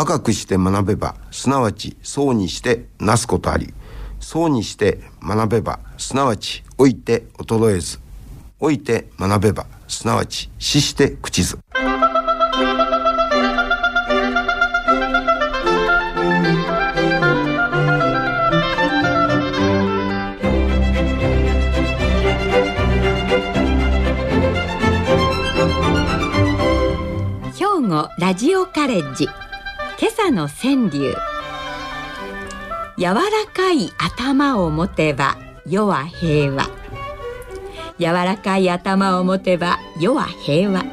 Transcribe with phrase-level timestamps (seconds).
[0.00, 3.74] 若くして学べばすなわちそうにしてなすことあり。
[4.18, 7.98] そうにして学べばすなわち老いて衰えず。
[8.62, 11.58] 老いて学べばすなわち死して朽ず。
[27.54, 29.28] 兵庫ラジオカレッジ。
[30.00, 31.14] 今朝の川柳。
[32.96, 33.20] 柔ら
[33.52, 35.36] かい頭を持てば
[35.66, 36.70] 世は平和。
[37.98, 40.84] 柔らかい頭を持てば世は平和。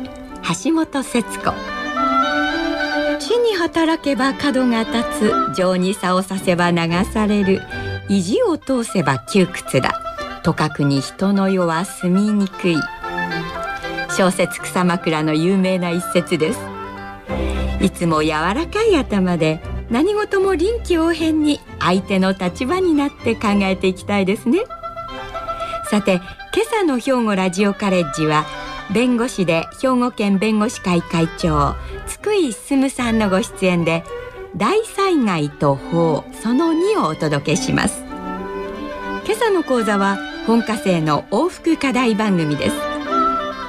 [0.62, 1.54] 橋本節子。
[3.22, 5.04] 地に働けば角が立
[5.54, 5.56] つ。
[5.56, 7.62] 情に差をさせば流される。
[8.10, 10.02] 意地を通せば窮屈だ。
[10.44, 12.76] とかくに人の世は住みにくい。
[14.10, 16.60] 小説草枕の有名な一節です。
[17.80, 24.60] いつも柔らかい頭で何事も臨機応変に相手の立場になって考えていきたいですね。
[25.90, 26.16] さて
[26.54, 28.46] 今朝の兵庫ラジオカレッジは
[28.94, 31.76] 弁護士で兵庫県弁護士会会長
[32.08, 34.04] 津久井進さんのご出演で
[34.56, 38.04] 大災害と法その2をお届けします。
[39.26, 42.76] 今朝の講座は本科生の往復課題番組です。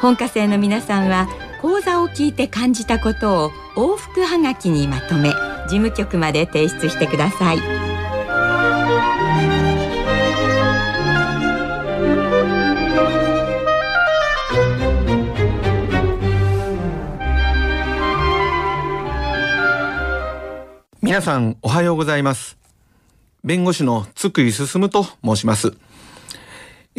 [0.01, 1.29] 本科生の皆さんは
[1.61, 7.59] 講座を聞いて感じたことを往復はがきにまとめ事務局まで提出してください。
[21.01, 22.59] 皆さんおはようございます。
[23.43, 25.73] 弁護士の津久井進と申します。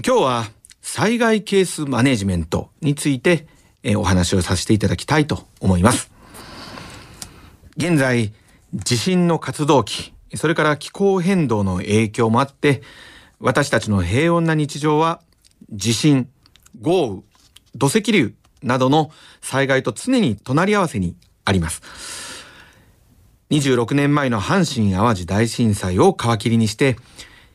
[0.06, 0.46] 今日は
[0.82, 3.46] 災害ケースマネジメントについて
[3.84, 6.12] えお話をさせていただきたいと思います。
[7.78, 8.34] 現在
[8.74, 12.82] 地震の活動期それから気候変動の影響もあって
[13.40, 15.22] 私たちの平穏な日常は
[15.72, 16.30] 地震
[16.82, 17.22] 豪雨
[17.76, 21.16] 土石流などの災害と常に隣り合わせに
[21.46, 21.82] あります。
[23.50, 26.98] 26年前の阪神・淡路大震災を皮切りにして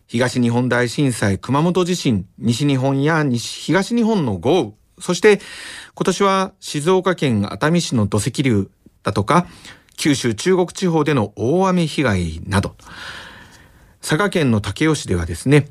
[0.09, 4.73] 東日本大震災熊本地震西日本や西東日本の豪雨
[5.05, 5.39] そして
[5.95, 8.71] 今年は静岡県熱海市の土石流
[9.03, 9.47] だとか
[9.99, 12.75] 九州中国地方での大雨被害など。
[14.01, 15.69] 佐賀県の武雄市ではですね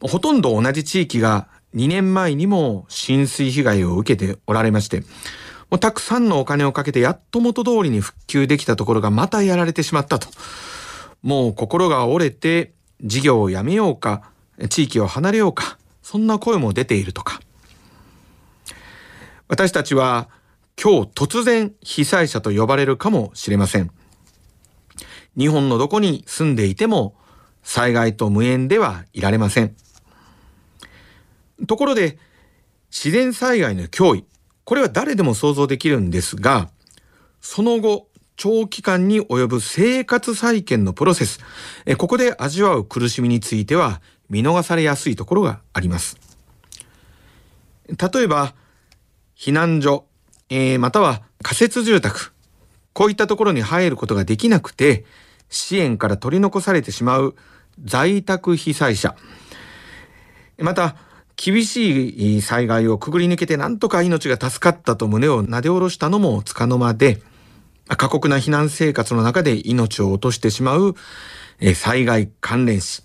[0.00, 5.00] ほとんど同じ地域が2年前にも浸水被害を受けておられまして
[5.68, 10.28] もうたくさんのお金をかけてやっと元通りに復旧できたところがまたやられてしまったと。
[11.22, 12.72] もう心が折れて
[13.02, 14.30] 事業をやめようか
[14.68, 17.40] 地域を離れようかそんな声も出ているとか。
[19.48, 20.28] 私たちは
[20.82, 23.90] 今日突然被災者と呼ばれるかもしれません。
[25.38, 27.14] 日本のどこに住んでいても
[27.62, 29.76] 災害と無縁ではいられません。
[31.66, 32.18] ところで
[32.90, 34.24] 自然災害の脅威、
[34.64, 36.70] これは誰でも想像できるんですが、
[37.40, 41.40] その後、長期間に及ぶ生活再建のプロセス、
[41.96, 46.18] ここで味わう苦しみについては見逃されやすいところがあります。
[47.88, 48.54] 例えば、
[49.36, 50.06] 避難所、
[50.48, 52.32] えー、または仮設住宅、
[52.92, 55.04] こういったところに入ることができなくて、
[55.50, 57.36] 支援から取り残されてしまう
[57.84, 59.14] 在宅被災者。
[60.58, 60.96] また、
[61.36, 67.20] 厳しい災害をくぐり抜けてなんとか命が助かったと胸をなで下ろしたのもつかの間で、
[67.88, 70.94] 過酷な避難生活の中で命を落としてしまう
[71.74, 73.02] 災害関連死。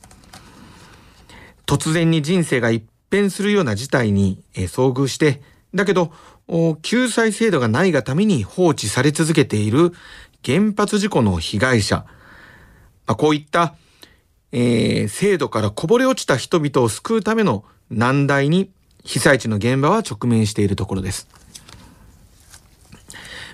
[1.65, 5.41] 突然に人生が一変するような事態に遭遇して、
[5.73, 6.11] だけど、
[6.81, 9.93] 救済制度がないがために放置され続けている
[10.43, 12.05] 原発事故の被害者。
[13.07, 13.75] あこういった、
[14.51, 18.71] えー、制度からこぼれ落ちた人々を救うための難題に
[19.03, 21.27] 被災地の現場は直面しているところです。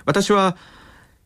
[0.06, 0.58] 私は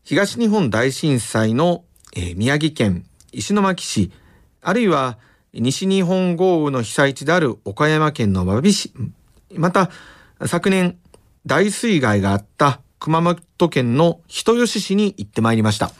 [0.04, 4.12] 東日本大震災の、えー、宮城県石巻市、
[4.60, 5.18] あるいは
[5.54, 8.92] 西日本豪雨の被災地である岡山県の真備市、
[9.54, 9.90] また
[10.46, 10.98] 昨年
[11.46, 15.92] 大水害があった熊本県の人吉市に行ってまいりました。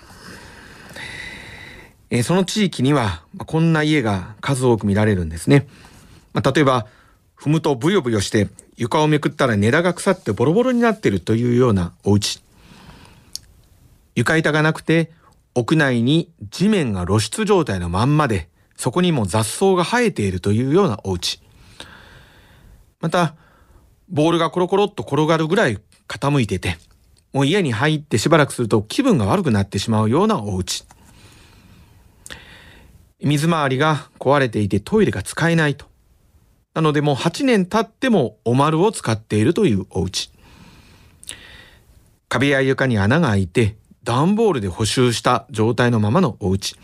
[2.11, 5.67] え、その地域には、ま、こんな家が数多く見られるんですね。
[6.33, 6.87] まあ、例えば、
[7.37, 12.43] 踏むとブヨブヨして床をめくったら根田が腐ってボロボロになっているというようなお家。
[14.15, 15.11] 床板がなくて
[15.55, 21.41] 屋内に地面が露出状態のまんまでそこにも雑草が生えているというようなお家。
[23.01, 23.35] また、
[24.09, 25.79] ボールがコロコロっと転がるぐらい
[26.09, 26.79] 傾いてて、
[27.33, 30.85] もう家に入ってしばらくすると気分が悪くなってしまうようなお家。
[33.23, 35.87] 水回りが壊れていてトイレが使えないと。
[36.75, 40.31] なのでもう8年経ってもお丸を使っているというお家。
[42.29, 46.77] 壁や床に穴が開いて段ボールで補修した状態のままのお家。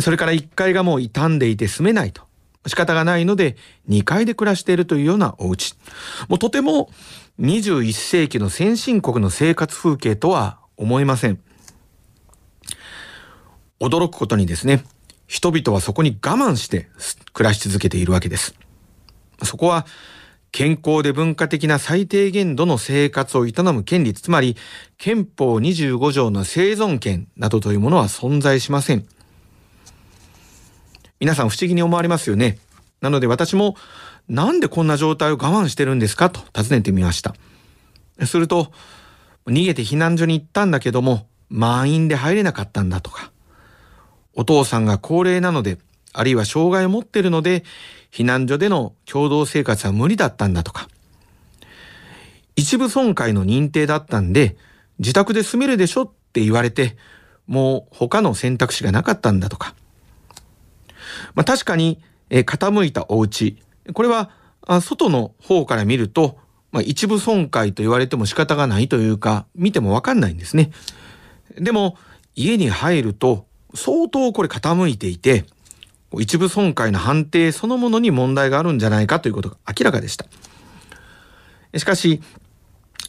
[0.00, 2.29] それから1階がもう傷んでいて住めないと。
[2.66, 3.56] 仕方がないので
[3.88, 5.74] 2階で暮らしているというようなお家。
[6.28, 6.90] もうとても
[7.40, 11.40] 21世紀の先進国の生活風景とは思えません。
[13.80, 14.84] 驚くことにですね、
[15.26, 16.88] 人々はそこに我慢して
[17.32, 18.54] 暮らし続けているわけです。
[19.42, 19.86] そこは
[20.52, 24.56] 健康で文化的な最低限度の生活を営む権利、つまり
[24.98, 29.06] 憲法25条の生存権などというものは存在しません。
[31.20, 32.58] 皆さん不思議に思われますよね。
[33.00, 33.76] なので私も
[34.28, 36.30] なんでこんな状態を我慢してるんですか？
[36.30, 37.34] と尋ねてみました。
[38.26, 38.72] すると、
[39.46, 43.32] 逃げて避難所に行ったんだけども、満員で入れなかったんだとか、
[44.34, 45.78] お父さんが高齢なので、
[46.12, 47.64] あるいは障害を持ってるので、
[48.12, 50.88] 避難所での共同生活は無理だったんだとか、
[52.56, 54.56] 一部損壊の認定だったんで、
[54.98, 56.96] 自宅で住めるでしょって言われて、
[57.46, 59.74] もう他の選択肢がなかったんだとか。
[61.34, 62.00] まあ確かに、
[62.30, 63.58] え傾いたお家
[63.92, 64.30] これは
[64.66, 66.38] あ外の方から見ると、
[66.70, 70.70] まあ、一部損壊と言われても仕方がないというか見てもわかんないんですね。
[71.58, 71.96] でも
[72.36, 75.44] 家に入ると相当これ傾いていて
[76.18, 80.26] 一部損壊の判定そのものに問題があるんじゃないかということが明らかでした。
[81.76, 82.20] しかし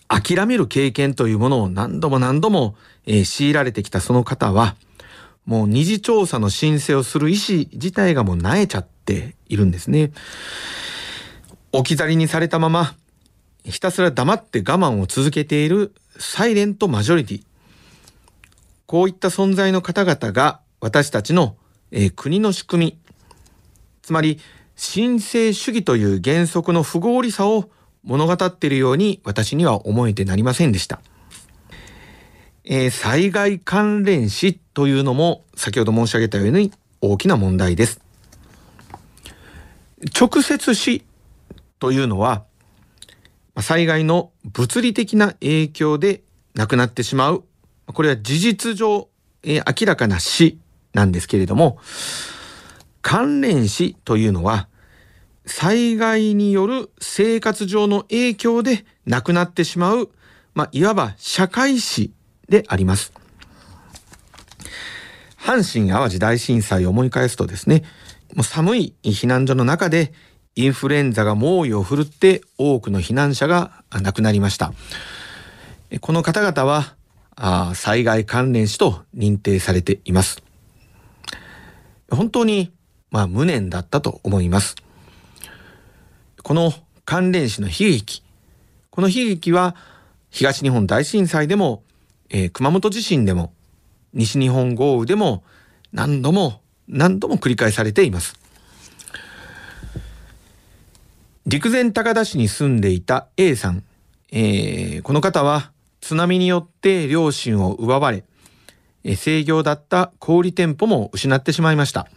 [0.08, 2.76] 諦める経験というものを何度も何度も、
[3.06, 4.76] えー、強いられてきたその方は
[5.46, 10.12] もう二次調査の申請をする意思自体がもう萎えちゃっているんですね。
[11.72, 12.96] 置き去りにされたまま
[13.64, 17.44] ひたすら黙って我慢を続けているサイレントマジョリティ。
[18.86, 21.56] こういった存在の方々が私たちの、
[21.92, 22.98] えー、国の仕組み、
[24.02, 24.40] つまり
[24.76, 27.70] 神聖主義という原則の不合理さを
[28.04, 31.02] 物語っているように私には思えてなりませんでした。
[32.64, 36.72] えー、災害関連死というのも先ほど申し上げたように
[37.02, 38.02] 大きな問題です。
[40.20, 41.04] 直接死
[41.80, 42.44] というのは
[43.60, 46.24] 災害の物理的な影響で
[46.56, 47.44] 亡くなってしまう
[47.86, 49.10] これは事実上、
[49.44, 50.60] えー、明らかな死
[50.94, 51.78] なんですけれども
[53.02, 54.68] 関連死というのは
[55.46, 60.12] 災害による生活上の影響で亡くなってしまう、
[60.54, 62.12] まあ、いわば社会死
[62.52, 63.12] であります。
[65.40, 67.84] 阪神淡路大震災を思い返すとですね、
[68.36, 70.14] もう寒い避難所の中で
[70.56, 74.74] インフルエンザが猛威を振るって多くの避難者が亡くなりました。
[76.00, 76.96] この方々は
[77.36, 80.44] あ災害関連死と認定されています。
[82.12, 82.72] 本当に、
[83.10, 84.76] まあ、無念だったと思います。
[86.44, 86.74] この
[87.06, 88.24] 関連死の悲劇、
[88.90, 89.76] この悲劇は
[90.30, 91.84] 東日本大震災でも、
[92.32, 93.54] えー、熊本地震でも
[94.14, 95.44] 西日本豪雨でも
[95.92, 98.36] 何度も何度も繰り返されています。
[101.46, 103.84] 陸前高田市に住んでいた A さん、
[104.32, 108.24] えー、この方は津波によって両親を奪われ、
[109.16, 112.08] 制御だった小売店舗も失ってしまいました。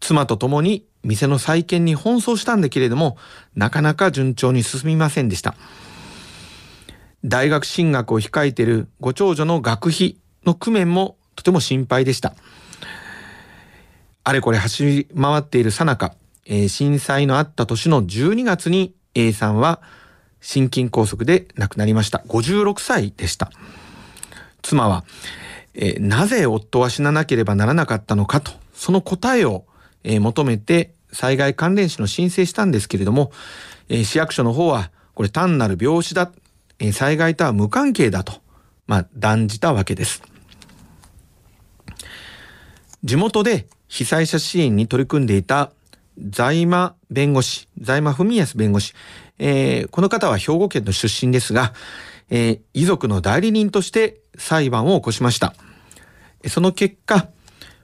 [0.00, 3.16] 妻と共に店の再建に奔走したんだけれども、
[3.54, 5.54] なかなか順調に進みませんでした。
[7.24, 12.34] 大学進学を控えているご長女の学費の工面もとても心配でした。
[14.24, 16.14] あれこれ走り回っているさなか、
[16.68, 19.80] 震災のあった年の12月に A さんは
[20.40, 22.22] 心筋梗塞で亡くなりました。
[22.28, 23.50] 56歳でした。
[24.62, 25.04] 妻は、
[25.74, 29.64] えー、なぜ夫は死ななければならなかったのかと、その答えを、
[30.04, 33.32] えー、求めて災害関連死の申請したんですけれども、
[33.88, 36.30] えー、市役所の方は、これ単なる病死だ、
[36.78, 38.34] え災害とは無関係だと、
[38.86, 40.22] まあ、断じたわけです。
[43.04, 45.72] 地元で被災者支援に取り組んでいた
[46.30, 48.94] 在間弁護士、在間文康弁護士、
[49.38, 51.72] えー、この方は兵庫県の出身ですが、
[52.28, 55.54] えー、遺族の代理人として裁判を起こしました。
[56.48, 57.28] その結果、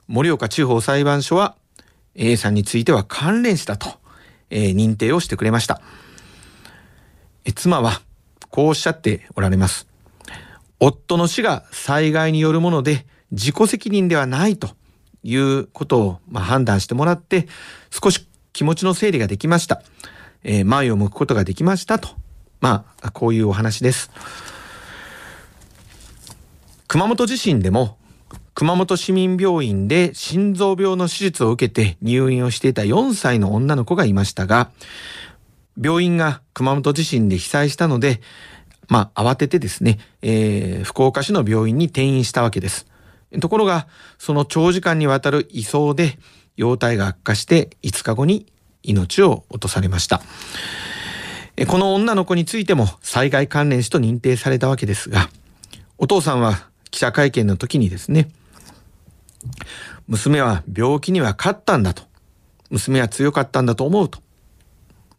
[0.07, 1.57] 盛岡地方裁判所は
[2.15, 3.89] A さんについては関連死だと、
[4.51, 5.81] えー、認定をしてくれました。
[7.45, 8.01] え妻は
[8.55, 9.89] こうおっしゃっておられます。
[10.79, 14.77] 夫の死が災害によるもので自己責任ではないと
[15.25, 17.49] いうことを、ま、判断してもらって
[17.91, 19.83] 少し気持ちの整理ができました。
[20.45, 22.11] えー、前を向くことができましたと。
[22.61, 24.13] まあ、こういうお話です。
[26.87, 27.97] 熊本地震でも
[28.55, 34.71] 熊本市民病院で心臓病の手術を受けて入院をしていた4歳の女の子がいましたが、
[35.81, 38.21] 病院が熊本地震で被災したので、
[38.89, 42.87] まあ、慌ててですね、えー、福岡市の病院に転院したわけです。
[43.41, 43.87] ところが、
[44.19, 46.19] その長時間にわたる移送で、
[46.57, 48.47] 容体が悪化して5日後に
[48.83, 50.23] 命を落とされました。
[51.69, 55.31] この女の子についても災害関連死と認定されたわけですが、
[55.99, 58.29] お父さんは記者会見の時にですね、
[60.07, 62.05] 娘は病気には勝ったんだと、
[62.71, 64.21] 娘は強かったんだと思うと、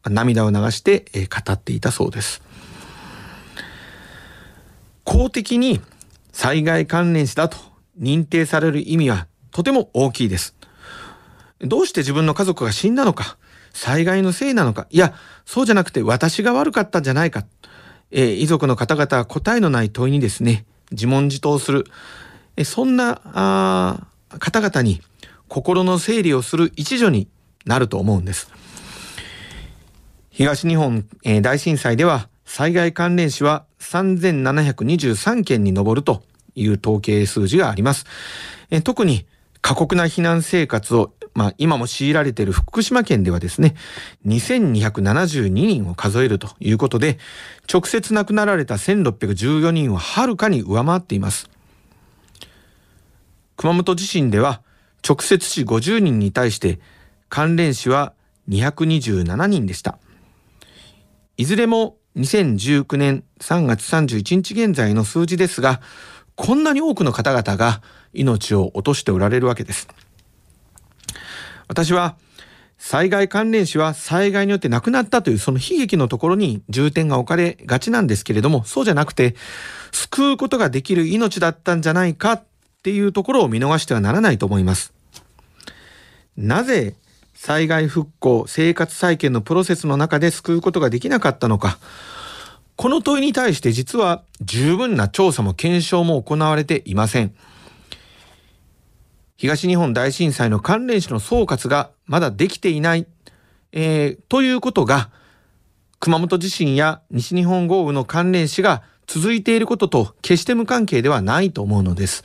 [0.10, 2.42] 涙を流して語っていたそうです。
[5.04, 5.82] 公的に
[6.32, 7.58] 災害関連死だと
[8.00, 10.56] 認定される意味はとても大きいです。
[11.60, 13.38] どうして自分の家族が死んだのか、
[13.72, 15.14] 災害のせいなのか、いや、
[15.46, 17.46] そうじゃなくて私が悪かったんじゃないか、
[18.12, 21.86] えー、遺族の方々は答えのない問いにですね、自問自答する、
[22.58, 24.10] え、そんな
[24.40, 25.02] 方々に
[25.48, 27.28] 心の整理をする一助に
[27.66, 28.52] なると思うんです。
[30.36, 31.08] 東日本、
[31.42, 36.24] 大震災では災害関連死は3723件に上ると
[36.56, 38.06] いう統計数字があります。
[38.84, 39.26] 特に
[39.62, 43.76] 過酷な避難生活を、まあ、今も強いられている福島県ではですね、
[44.28, 47.18] 2272人を数えるということで、
[47.74, 51.50] 直接亡くなられた1614人をはるかに上回っています。
[53.56, 54.62] 熊本地震では、
[55.02, 56.82] 直接死50人に対して
[57.30, 58.12] 関連死は
[58.50, 59.98] 227人でした。
[61.38, 65.82] いずれも2019年3月31日現在の数字ですが、
[66.36, 67.82] こんなに多くの方々が
[68.14, 69.88] 命を落としておられるわけです。
[71.68, 72.16] 私は
[72.78, 79.36] 災害関連死は災害によって亡くなったというその悲劇のところに重点が置かれがちなんですけれども、そうじゃなくて、
[79.92, 82.44] 救うことができる命だったんじゃないかっ
[82.84, 84.94] ていうところを見逃してはならないと思います。
[86.38, 86.96] なぜ
[87.46, 91.78] 災害復興、生活再建のプロセスの中で救うことができなかったのか、
[92.76, 97.36] この問いに対して実は十分な調査も検証も行われていません。
[99.38, 103.06] 東日本大震災の関連死の総括がまだできていない、
[103.74, 105.12] えー、ということが、
[106.00, 112.24] 熊本地震や西日本豪雨の関連死が続いていることと決して無関係ではないと思うのです。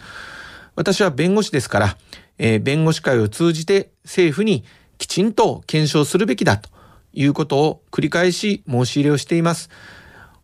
[0.77, 1.97] 私は弁護士ですから、
[2.39, 4.65] えー、弁護士会を通じて政府に
[5.01, 6.69] きちんと検証するべきだと
[7.15, 9.71] いうことを繰り返し申し入れをしています。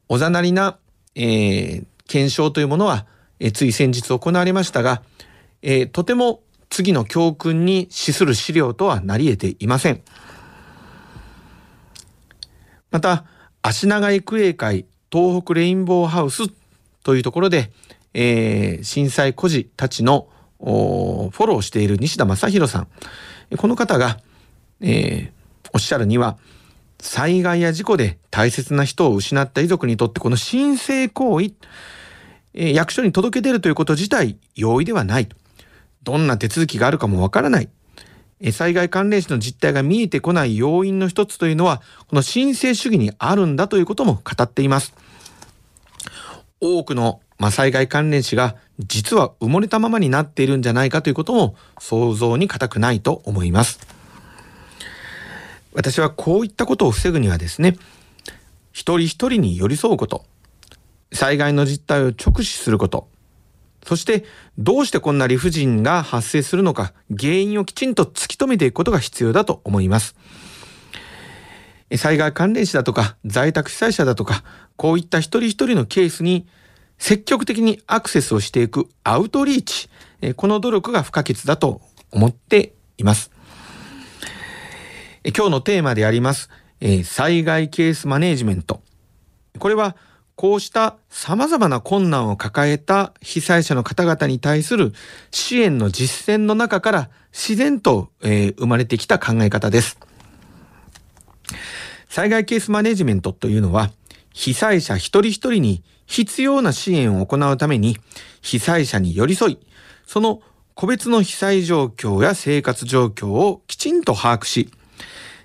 [0.09, 0.79] おざなりな、
[1.15, 3.05] えー、検証というものは、
[3.39, 5.03] えー、つい先日行われましたが、
[5.61, 10.01] えー、とても次の教訓に資する資料とはなり得ていません。
[12.91, 13.27] また、
[13.61, 16.45] 足長育英会東北レインボーハウス
[17.03, 17.73] というところで、
[18.15, 22.89] えー、震災孤児たちのフォローしている西田正宏さん。
[23.59, 24.19] この方が、
[24.81, 26.39] えー、おっしゃるには、
[27.01, 31.53] 災害や事故で大切な人を失った遺族にとってこの申請行為、
[32.55, 35.29] えー、役所に届け出るということ自体容易ではない。
[36.03, 37.69] どんな手続きがあるかもわからない。
[38.53, 44.95] 災害関連死の実態が見えてこない要因の一つというのは、この申請主義にあるんだということも語っています。
[46.61, 53.96] 多くの、まあ、災害関連死が実は埋もれたままになっているんじゃないかということも想像に難くないと思います。
[55.77, 57.77] 私はこういったことを防ぐにはですね、
[58.73, 60.25] 一人一人に寄り添うこと、
[61.13, 63.11] 災害の実態を直視すること、
[63.85, 64.25] そして
[64.57, 70.17] どうしてこんな理不尽が発生するのか原因をきちんと突き止めていくことが必要だと思います。
[71.95, 74.45] 災害関連死だとか在宅被災者だとか
[74.77, 76.49] こういった一人一人のケースに
[76.97, 79.91] 積極的にアクセスをしていくアウトリーチ
[80.37, 83.36] この努力が不可欠だと思っています。
[85.35, 88.83] 今日のテーマでありますえ災害ケースマネジメント
[89.59, 89.97] これは
[90.37, 94.93] こうした様々な困難を抱えた被災者の方々に対する
[95.31, 99.99] 支援の実践の中から自然と、え、生まれてきた考え方です。
[102.09, 103.91] 災害ケースマネジメントというのは、
[104.35, 107.97] 被災者一人一人に必要な支援を行うために、
[108.43, 109.59] 被災者に寄り添い、
[110.07, 110.43] その
[110.75, 114.71] 個別の被災状況や生活状況をきちんと把握し、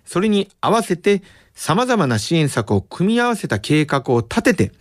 [0.05, 1.21] それに合わせて
[1.53, 4.71] 様々な支援策を組み合わせた計画を立てて、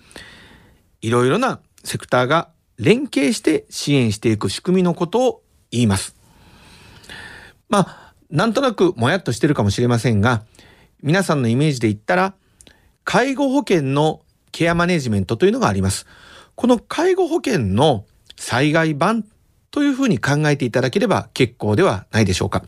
[1.03, 6.17] いろいろなセクターが連携して支援していく仕組みのことを言います。
[7.69, 10.45] まあ、なんとなくもやっとしてるかもしれませんが、
[11.03, 12.35] 皆さんのイメージで言ったら、
[13.05, 14.23] 介護保険の
[14.53, 16.07] ケアマネジメントというのがあります。
[16.55, 18.05] この介護保険の
[18.37, 19.25] 災害版
[19.71, 22.65] というふうに考えていただければ結構ではないでしょうか。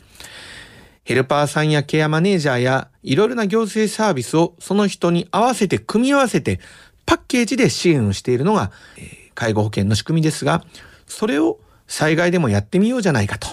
[1.04, 6.60] ヘルパーさんやケアマネージャーやいろいろな行政サービスをその人に合わせて組み合わせて
[7.06, 10.64] パッケージで支援をしているのが、え介護保険の仕組みですが、
[11.06, 13.48] それを災害でもやってみようじゃないかと。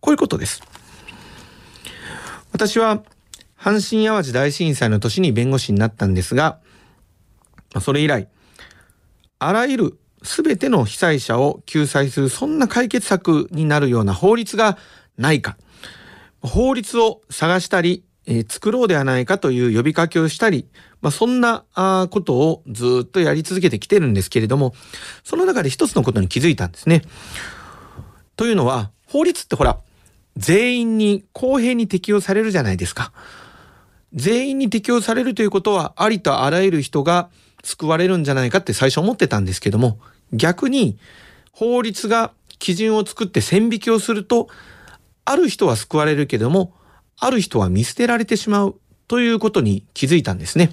[0.00, 0.62] こういうことです。
[2.52, 3.02] 私は
[3.58, 6.58] 阪神淡路大震災の年に弁護士になったんですが、
[7.80, 8.28] それ以来、
[9.38, 14.78] あらゆる全ての被災者を救済するそんな解決策になるような法律が
[15.16, 15.56] ないか、
[16.42, 20.68] 法律を探したり、えー、作ろうではないかという呼びかけをしたり、
[21.00, 21.64] まあ、そんな
[22.10, 24.74] ことをずっとやり続けてきてるんですけれども、
[25.24, 27.02] その中で一つのことに気づいたんですね。
[28.36, 29.78] というのは、法律ってほら、
[30.36, 33.12] 全員に公平に適用されるじゃないですか。
[34.14, 37.28] 全員に適用されるということは、ありとあらゆる人が
[37.64, 39.98] 救われるんじゃないかって最初思ってたんですけども、
[40.32, 40.98] 逆に
[41.52, 44.48] 法律が基準を作って線引きをすると、
[45.28, 46.72] ある人は救われるけども、
[47.18, 50.72] ある人は見捨てられてしまうということに気づいたんですね。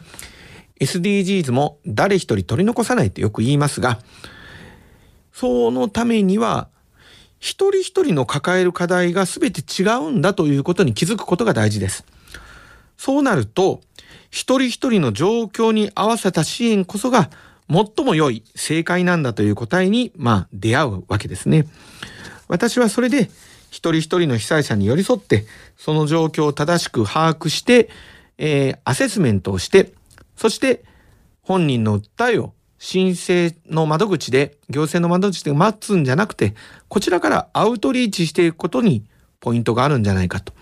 [0.80, 4.00] SDGs も誰一人取り残さないってよく言いますが、
[5.34, 6.70] そのためには
[7.40, 12.06] 一人一人の抱える課題が全て違うんだということに気づくことが大事です。
[12.96, 13.82] そうなると、
[14.32, 17.30] 一人一人の状況に合わせた支援こそが
[17.70, 21.68] 最も良い正解なんだという答えに、まあ、出会うわけですね。
[22.48, 23.30] 私はそれで、
[23.76, 27.90] 一人一人の被災者に寄り添って、その状況を正しく把握して、
[28.38, 29.92] えー、アセスメントをして、
[30.38, 30.86] そして
[31.42, 36.56] 本人の訴えを申請の窓口で、行政の窓口で待つんじゃなくて、
[36.88, 39.04] こちらからアウトリーチしていくことに
[39.42, 40.54] ポイントがあるんじゃないかと。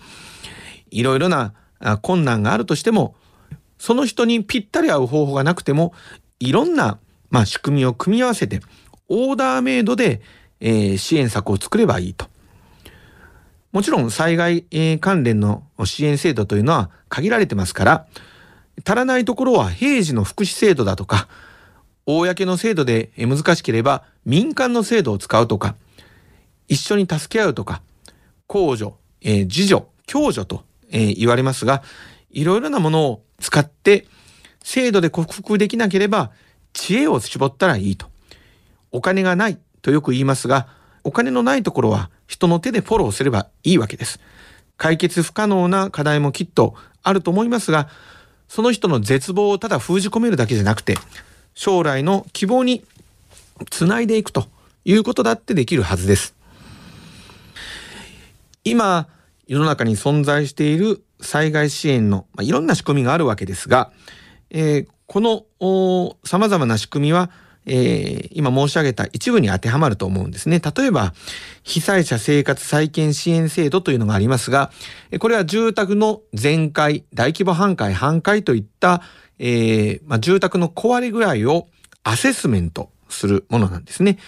[0.90, 1.54] いろいろな
[2.02, 3.14] 困難があるとしても、
[3.78, 5.92] その人にぴったり合う方法がなくても、
[6.40, 6.98] いろんな、
[7.30, 8.60] まあ、仕組みを組み合わせて、
[9.08, 10.20] オーダーメイドで、
[10.58, 12.33] えー、支援策を作ればいいと。
[13.74, 14.62] もちろん災害、
[15.00, 18.06] 関連の支援制度というのは限られてますから、
[18.86, 21.26] 足らないところは平時の福祉制度だとか、
[22.06, 25.74] 公の制度で難しければ民間の制度を使うとか、
[26.68, 27.82] 一緒に助け合うとか、
[28.46, 31.82] 公助、えー、自助、共助と、えー、言われますが、
[32.30, 34.06] いろいろなものを使って
[34.62, 36.30] 制度で克服できなければ
[36.74, 38.06] 知恵を絞ったらいいと。
[38.92, 40.68] お金がないとよく言いますが、
[41.02, 44.20] お金のないところは人の手でフォローすればいいわけです。
[44.76, 47.88] 解決不可能な課題もきっとあると思いますが、
[48.48, 50.96] その人の絶望をただ封じ込めるだけじゃなくて、
[51.54, 52.84] 将来の希望に
[53.70, 54.46] つないでいくと
[54.84, 56.34] いうことだってできるはずです。
[58.64, 59.08] 今、
[59.46, 63.92] 世の中に存在している災害支援の、まあ、いろんな仕組みがあるわけですが、
[64.50, 67.30] えー、この様々な仕組みは、
[67.66, 70.60] えー、今申し上げた一部に当てはまると思うんですね。
[70.60, 71.14] 例えば、
[71.62, 74.70] 被災者生活再建支援制度というのがありますが、
[75.18, 79.02] これは住宅の全壊、大規模半壊、半壊といった、
[79.38, 81.68] えー、まあ、住宅の壊れ具合を
[82.02, 84.18] アセスメントするものなんですね。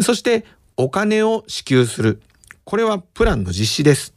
[0.00, 0.44] そして、
[0.76, 2.22] お金を支給する。
[2.64, 4.14] これはプランの実施です。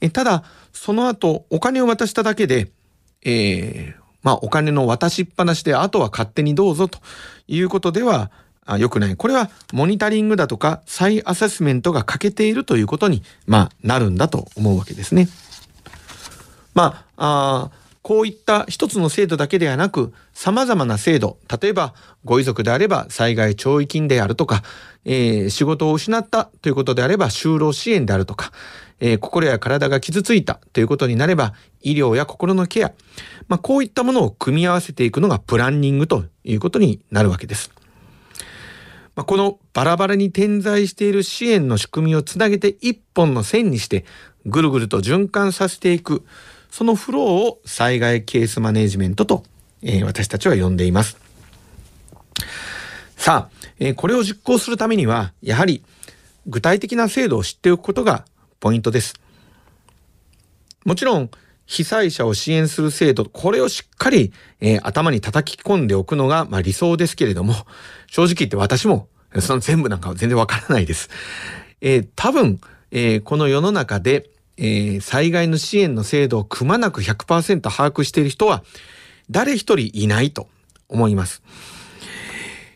[0.00, 2.70] えただ、その後、お金を渡しただけで、
[3.24, 6.98] えー、まあ、お金の渡しっぱなしで、あとは勝手にどうぞと
[7.48, 8.30] いうことでは、
[8.78, 9.16] 良くない。
[9.16, 15.28] これはモニタリングだとか再アセスメントが欠けているということに、まあ、なるんだと思うわけですね。
[16.74, 24.62] まあ、あこういった一つの制度だけではなく、様々な制度、例えばご遺族であれば災害調医金であるとか、
[25.04, 28.52] えー、仕事を失ったということであれば就労支援であるとか、
[28.98, 32.92] えー、心や体が傷ついたということになれば医療や心のケア、
[33.52, 37.70] まあ、こういったものを組み合わせていくのがプランニングということになるわけです。
[39.14, 44.06] まあ、このバラバラに点在している支援の仕組みをつなげて一本の線にして
[44.46, 46.24] ぐるぐると循環させていく。
[46.70, 49.42] そのフローを災害ケースマネジメントと、
[49.82, 51.18] えー、私たちは呼んでいます。
[53.18, 55.84] さあ、えー、これを実行するためには、やはり
[56.46, 58.24] 具体的な制度を知っておくことが
[58.60, 59.20] ポイントです。
[60.86, 61.30] もちろん、
[61.66, 67.54] 被災者を支援する制度、これをしっかり、えー、頭に叩き込んでおくのが、まあ、理想ですけれども、
[68.08, 69.08] 正直言って私も、
[69.40, 71.08] その全部なんかは全然わからないです。
[71.80, 78.62] えー、多分、えー、この世の中で、えー、災害の支援の制度をくまなく100%把握している人は
[79.30, 80.48] 誰一人いないと
[80.88, 81.42] 思います。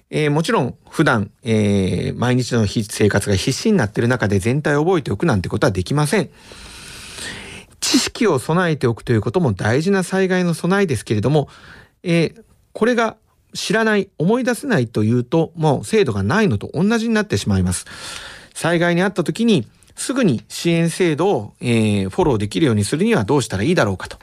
[0.08, 6.30] えー、もちろん普段、えー、毎日の生活が必死になっている中で全体を覚えておくなんてことはできません。
[7.86, 11.48] 知識を備えておくということも大事な災害の備えですけれども、
[12.02, 13.16] えー、これが
[13.54, 17.86] 知らない、思い出せないというと、もう制度がないのと同じになってしまいます。
[18.54, 24.18] 災害にあった時に、すぐに支援制度を、えー、フォローできるようにするにはどうしたらいいだろうかと。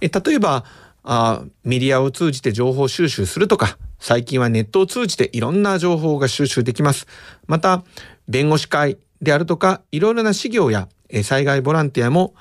[0.00, 0.64] え例えば
[1.04, 7.06] あ、メディアを通じて情報収集するとか、最近はネットを通じていろんな情報が収集できます。
[7.46, 7.84] また、
[8.26, 10.88] 弁護士会であるとか、いろいろな事業や
[11.22, 12.34] 災害ボランティアも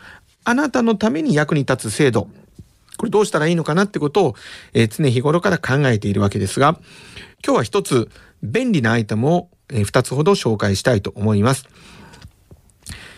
[0.43, 2.27] あなたのために役に立つ制度、
[2.97, 4.35] これどうしたらいいのかなってことを、
[4.73, 6.79] えー、常日頃から考えているわけですが、
[7.45, 8.09] 今日は一つ
[8.41, 11.67] 便利なアイテムを二つほど紹介したいと思います。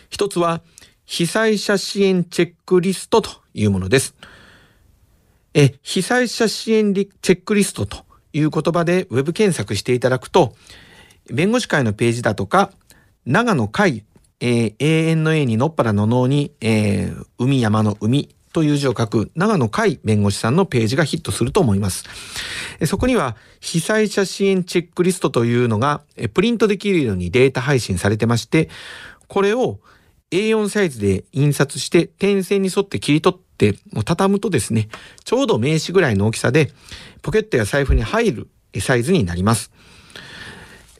[0.08, 0.62] 一つは、
[1.04, 4.14] 被災者支援チェックリストというものです。
[5.54, 10.54] え、被災者支援チェックリストという言葉でウェブ検索していただくと、
[11.32, 12.72] 弁護士会のページだとか、
[13.24, 14.04] 長野会、
[14.40, 22.04] えー、ANA にのっぱらの脳に、えー、海山の海という字を書く長野海弁護士さんのページがヒットすると思います。
[22.86, 28.70] そこには被災者支援チェックリストというのがプリントできるようにデータ配信されてまして、
[29.28, 29.80] これを
[30.30, 34.88] A4 サイズで印刷して点線に沿って切り取って畳むとですね、
[35.24, 36.70] ちょうど名刺ぐらいの大きさで
[37.22, 38.48] ポケットや財布に入る
[38.80, 39.70] サイズになります。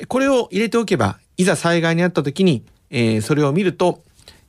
[0.09, 4.03] これを入れておけば、いざ災害にあった時に、えー、それを見ると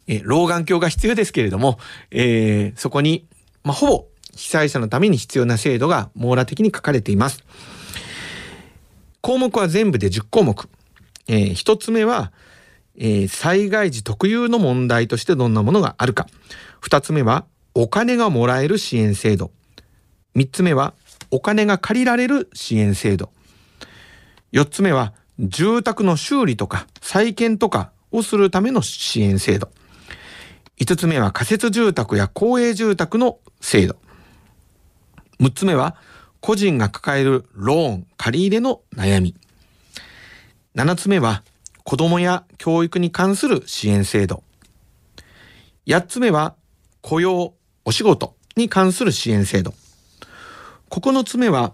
[0.08, 1.78] え老眼鏡が必要ですけれども、
[2.12, 3.28] えー、そこに、
[3.64, 7.44] まあ、ほぼ被災者のために必要な制度が網羅的に書かれています。
[9.22, 10.70] 項目は全部で10項目。
[11.28, 12.32] えー、1つ目は、
[12.98, 16.28] えー、災害時特有の問題としてどんなものがあるか。
[16.82, 19.52] 2つ目は、お金がもらえる支援制度。
[20.36, 20.94] 3つ目は、
[21.30, 23.32] お金が借りられる支援制度。
[24.54, 29.70] 4つ目は、住宅の修理とか再建とかをするための支援制度。
[30.80, 33.96] 5つ目は仮設住宅や公営住宅の制度。
[35.40, 35.96] 6つ目は
[36.40, 39.36] 個人が抱えるローン、借り入れの悩み。
[40.76, 41.44] 7つ目は
[41.84, 44.44] 子供や教育に関する支援制度。
[45.88, 46.56] 8つ目は
[47.02, 47.54] 雇用、
[47.86, 49.74] お仕事に関する支援制度。
[50.90, 51.74] 9つ目は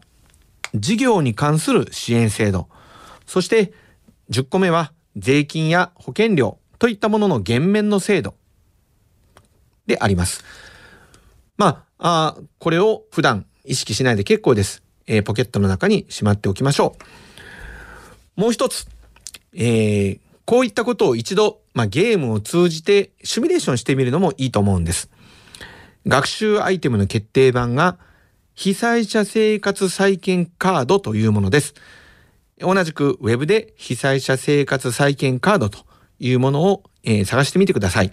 [0.75, 2.69] 事業に関する支援制度。
[3.25, 3.73] そして
[4.29, 8.35] 10個目は税金や保険料といったものの減免の制度。
[9.85, 10.43] であります。
[11.57, 14.83] まあ、あこれを普段意識しないで結構です。
[15.05, 16.95] えー、ポケットの中にしまっておきましょ
[18.37, 18.41] う。
[18.41, 18.87] もう一つ、
[19.53, 25.09] えー、こういったことを一度、まあ、ゲームを通じてシミュレーションしてみるのもいいと思うんです。
[26.07, 27.97] 学習アイテムの決定版が
[28.55, 31.73] 被災者生活再建カードというものです。
[32.59, 35.85] 同じく Web で被災者生活再建カードと
[36.19, 38.11] いうものを、えー、探してみてください。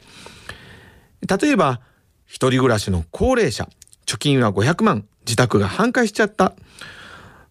[1.26, 1.80] 例えば、
[2.26, 3.68] 一人暮らしの高齢者、
[4.06, 6.54] 貯金は500万、自宅が半壊しちゃった。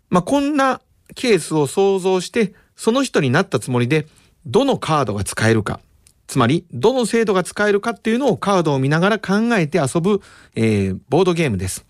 [0.10, 0.82] まあ、こんな
[1.16, 4.08] ケースを想像して、その人になったつもりで、
[4.46, 5.80] どのカードが使えるか、
[6.28, 10.22] つまり、どの制度が使えるかっていうのをカードを見ながら考えて遊ぶ、
[10.56, 11.86] えー、ボードゲームです。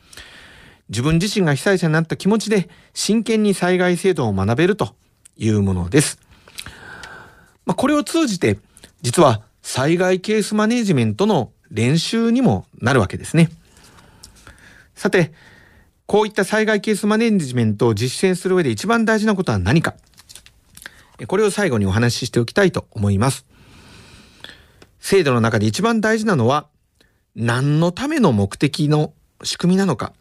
[0.90, 4.96] 自分自身が被災者になった気持ちで、真剣に災害制度を学べると
[5.38, 6.20] いうものです。
[7.66, 8.60] まあ、これを通じて、
[9.02, 13.50] 実は災害ケースマネジメントの練習にもなるわけですね。
[14.96, 15.32] さて、
[16.08, 19.94] こういった災害ケースマネジメントを実践する上で一番大事なことは何か
[21.28, 23.46] これを最後にお話ししておきたいと思います。
[25.00, 26.68] 制度の中で一番大事なのは
[27.36, 30.14] 何のための目的の仕組みなのか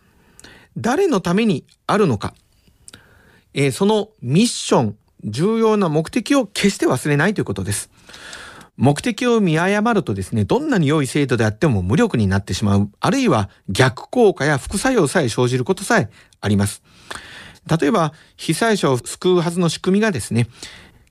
[0.76, 2.35] 誰のためにあるのか、
[3.54, 7.90] えー、そのミッション重要な目的を決して忘れないということです。
[8.76, 16.09] 目的を見誤るとですね、どんなに良い制度であっても無力になってしまう、あるいは逆効果や副作用さえ生じることさえ
[16.40, 16.83] あります。
[17.81, 20.46] 例えば、被災者を救うはずの仕組みがですね、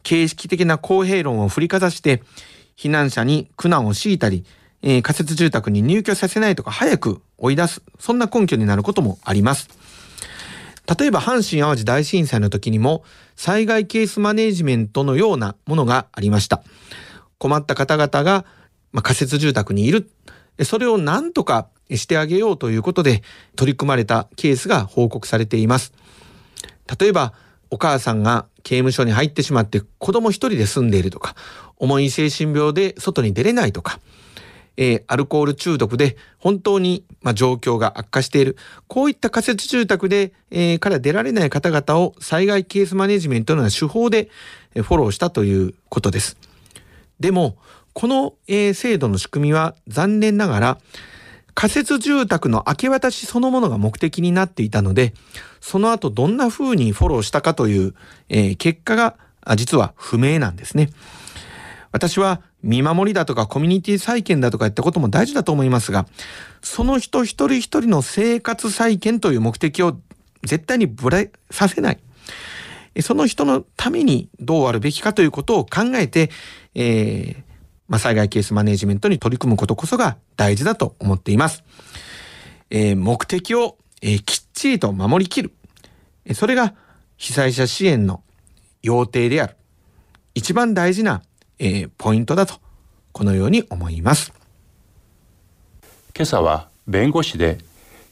[0.04, 2.24] 形式的な公平論を振りかざして、
[2.78, 4.46] 避難者に苦難を強いたり、
[4.82, 9.70] えー、仮設住宅に入居させないとか早く追い出す、そんな根拠になることもあります。
[11.00, 13.04] 例えば阪神淡路大震災の時にも
[13.36, 16.64] 災害ケースマネジメントのようなものがありました。
[17.38, 18.46] 困った方々が、
[18.92, 20.10] まあ、仮設住宅にいる。
[20.64, 23.22] それを何とかしてあげようということで
[23.56, 25.94] 取り組まれたケースが報告されています。
[27.00, 27.34] 例えば、
[27.70, 31.36] お母さんが刑務所に入ってしまって子供一人で住んでいるとか、
[31.76, 34.00] 重い精神病で外に出れないとか、
[34.78, 38.56] えー、アルコール中毒で本当に、まあ、状況が悪化している。
[38.88, 44.30] こういった仮設住宅で、えー、から出られない方々を災害ケースマネジメントのような手法で
[44.74, 46.38] フォローしたということです。
[47.20, 47.58] でも、
[47.94, 50.78] この、えー、制度の仕組みは残念ながら、
[51.56, 55.16] 仮設住宅の明け渡しそのものが目的になっていたので、
[55.60, 57.96] その後どんな風にフォローしたかという、
[58.30, 59.16] えー、結果が
[59.56, 60.92] 実は不明なんですね。
[61.92, 66.06] 私は見守りだとかコミュニティ再建だとかいったことも大事だと思いますが、
[66.62, 69.98] その人一人一人の生活再建という目的を
[70.44, 72.00] 絶対にぶれさせない。
[73.02, 76.30] その人のためにどうあるべきかということを考えて、
[76.76, 77.44] えー、
[77.88, 81.64] まあ、災害ケースマネジメントに取り組むことこそが大事だと思っています。
[82.70, 85.54] えー、目的を、えー、きっちりと守りきる。
[86.34, 86.74] それが
[87.16, 88.24] 被災者支援の
[88.82, 89.56] 要諦である。
[90.34, 91.22] 一番大事な、
[91.60, 92.56] えー、ポイントだと、
[93.12, 94.34] このように思います。
[96.16, 97.60] 今朝は弁護士で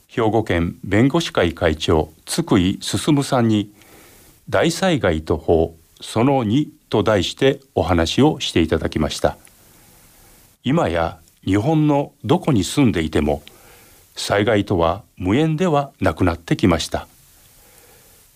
[0.08, 3.74] 兵庫県弁護士会会長津久井進さんに
[4.48, 9.38] 大災害と法その2と題してお話をしていただきました
[10.64, 13.42] 今や日本のどこに住んでいても
[14.16, 17.08] 災害とは無縁ではなくなってきました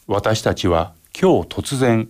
[0.08, 2.10] 私たちは今日突然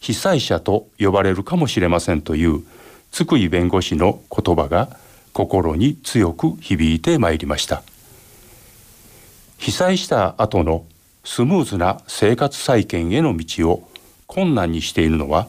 [0.00, 2.62] 被災者と呼ばれるかもしれませんという
[3.10, 4.96] 津久井弁護士の言葉が
[5.32, 7.82] 心に強く響いてまいりました。
[9.58, 10.84] 被災した後の
[11.24, 13.88] スムーズな生活再建への道を
[14.26, 15.48] 困難にしているのは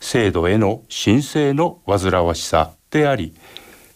[0.00, 3.34] 制度への申請の煩わしさであり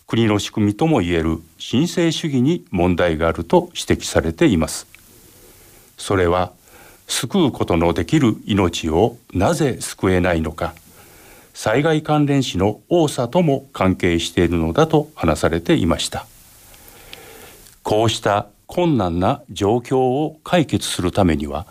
[0.07, 4.87] 国の仕組みともいえる申請主義に問題があると指摘されています。
[5.97, 6.53] それは
[7.13, 10.75] 救うことのできる命をなぜ救えないのか。
[11.53, 16.27] 災害関連死の多さとも関係しているのだと話されていました。
[17.83, 21.67] こうした困難な状況を解決するためには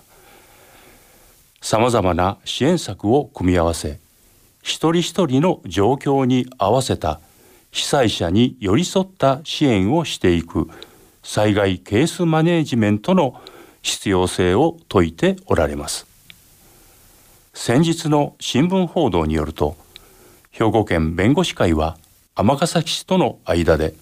[1.62, 3.99] さまざまな支援策を組み合わせ
[4.62, 7.19] 一人一人の状況に合わせた
[7.71, 10.69] 被災者に寄り添った支援をしていく
[11.23, 13.41] 災害ケースマネージメントの
[13.82, 16.08] 必要性を説いておられます。
[17.54, 19.76] 先日の新聞報道によると
[20.52, 21.98] 兵庫県弁護士会は
[22.36, 23.94] 尼崎市との間で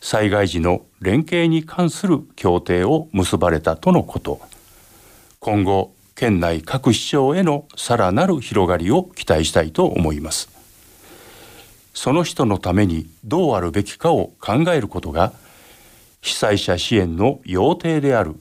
[0.00, 4.40] 災害時の連携に関する協定を結ばれたとのこと。
[5.38, 10.50] 今後県内各市町へのさらなる広がりを期待したいと思います。
[11.94, 15.32] その人のためにどうあるべきかを考えることが
[16.20, 18.36] 被災者支援の要諦である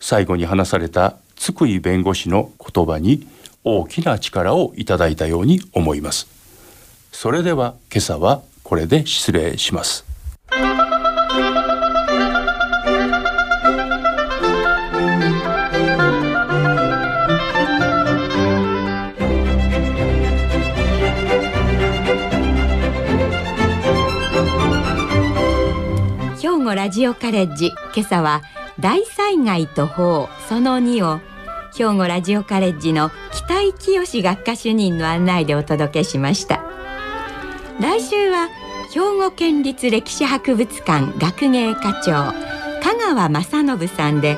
[0.00, 3.28] 最後に話された津久井弁護士の言葉に
[3.62, 6.26] 大きな力をいただいたように思います。
[7.12, 10.04] それでは今朝はこれで失礼します。
[26.40, 27.70] 兵庫ラジオカレッジ。
[27.94, 28.42] 今朝は
[28.80, 31.20] 大災害と法その2を
[31.76, 36.62] 兵庫ラジオカレッジの北井清学科主任の案内でお届けしました。
[37.80, 38.48] 来週は
[38.92, 42.32] 兵庫県立歴史博物館学芸課長
[42.82, 44.36] 香川正信さんで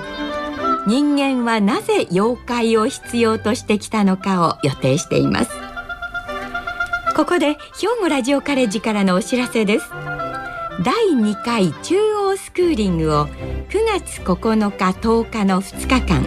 [0.87, 5.51] 人間はなぜ妖怪を必要としてきたのかを予定しています。
[7.15, 10.12] ここで兵庫ラジオカレッジからのお知らせです。
[10.81, 13.69] 第2回中央スクーリングを9
[14.01, 16.27] 月9日10日の2日間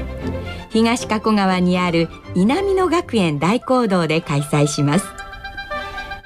[0.69, 5.05] 東加古川にある稲美野学園大講堂で開催します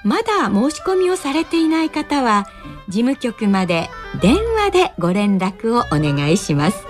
[0.04, 2.46] まだ申し込みをされていない方は
[2.90, 3.90] 事務局まで
[4.22, 6.84] 電話でご連絡をお願いします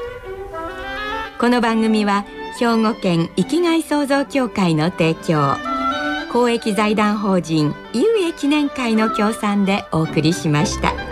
[1.40, 2.26] この番組は
[2.60, 5.56] 兵庫県生きがい創造協会の提供
[6.32, 11.09] 公益財団法人有益記念会の協賛でお送りしました。